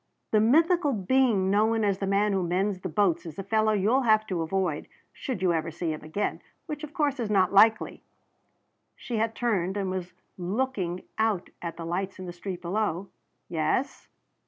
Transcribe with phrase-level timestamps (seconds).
[0.31, 4.01] The mythical being known as the man who mends the boats is a fellow you'll
[4.01, 8.01] have to avoid, should you ever see him again which of course is not likely."
[8.95, 13.09] She had turned and was looking out at the lights in the street below.
[13.47, 14.07] "Yes?"